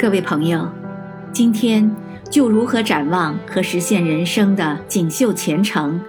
[0.00, 0.64] 各位朋友，
[1.32, 1.90] 今天
[2.30, 6.00] 就如何展望和实现人生的锦绣前程，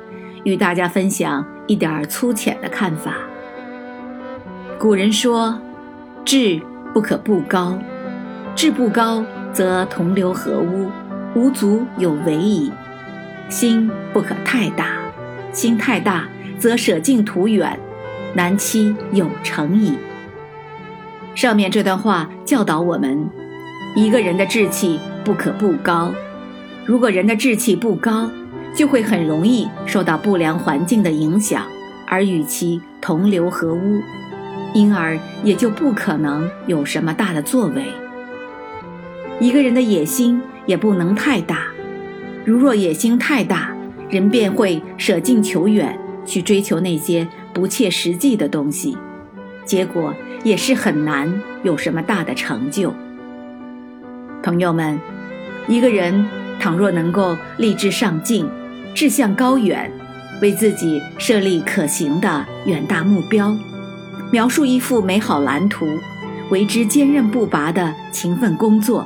[0.44, 3.16] 与大家分享一点粗浅的看法。
[4.78, 5.60] 古人说
[6.24, 6.62] ：“志
[6.94, 7.80] 不可不高，
[8.56, 10.92] 志不高则同流合污，
[11.34, 12.72] 无足有为矣；
[13.50, 15.00] 心不可太大，
[15.52, 17.80] 心太大则舍近图远，
[18.36, 19.98] 难期有成矣。”
[21.34, 23.28] 上面这段话教导我们。
[23.96, 26.14] 一个人的志气不可不高，
[26.86, 28.30] 如果人的志气不高，
[28.74, 31.66] 就会很容易受到不良环境的影响，
[32.08, 34.00] 而与其同流合污，
[34.74, 37.84] 因而也就不可能有什么大的作为。
[39.40, 41.66] 一个人的野心也不能太大，
[42.46, 43.76] 如若野心太大，
[44.10, 48.96] 人便会舍近求远，去追求那些不切实际的东西，
[49.66, 52.94] 结果也是很难有什么大的成就。
[54.42, 54.98] 朋友们，
[55.68, 56.26] 一个人
[56.60, 58.48] 倘若能够立志上进，
[58.96, 59.92] 志向高远，
[60.42, 63.54] 为自己设立可行的远大目标，
[64.32, 65.86] 描述一幅美好蓝图，
[66.50, 69.06] 为之坚韧不拔的勤奋工作，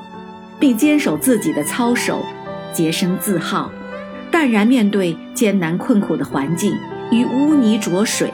[0.60, 2.24] 并坚守自己的操守，
[2.72, 3.72] 洁身自好，
[4.30, 6.72] 淡然面对艰难困苦的环境
[7.12, 8.32] 与污泥浊水，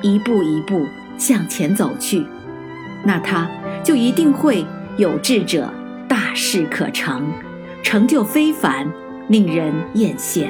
[0.00, 2.26] 一步一步向前走去，
[3.04, 3.48] 那他
[3.84, 5.72] 就一定会有志者。
[6.12, 7.26] 大事可成，
[7.82, 8.86] 成就非凡，
[9.28, 10.48] 令人艳羡。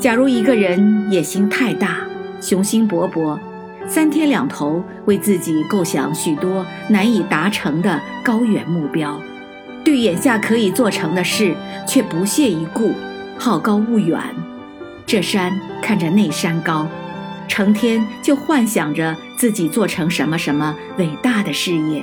[0.00, 1.98] 假如一个人野心太大，
[2.40, 3.38] 雄心勃勃，
[3.86, 9.20] 三天两头为自己构想许多难以达成的高远目标，
[9.84, 11.54] 对眼下可以做成的事
[11.86, 12.94] 却不屑一顾，
[13.36, 14.18] 好高骛远。
[15.04, 16.88] 这山看着那山高，
[17.46, 22.02] 成天就幻想着自己做成什么什么伟大的事业。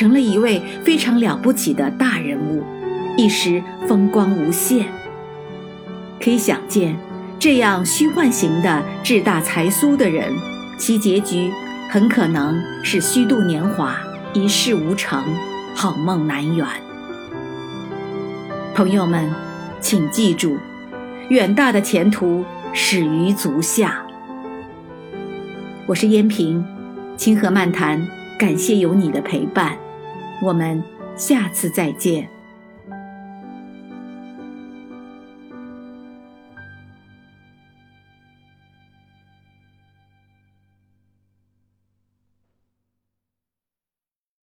[0.00, 2.64] 成了一位非常了不起的大人物，
[3.18, 4.86] 一时风光无限。
[6.18, 6.96] 可以想见，
[7.38, 10.32] 这样虚幻型的志大才疏的人，
[10.78, 11.50] 其结局
[11.90, 13.94] 很可能是虚度年华，
[14.32, 15.22] 一事无成，
[15.74, 16.66] 好梦难圆。
[18.74, 19.30] 朋友们，
[19.82, 20.56] 请记住，
[21.28, 24.02] 远大的前途始于足下。
[25.84, 26.64] 我是燕平，
[27.18, 28.00] 清河漫谈。
[28.38, 29.76] 感谢有你的陪伴，
[30.40, 30.82] 我们
[31.16, 32.39] 下次再见。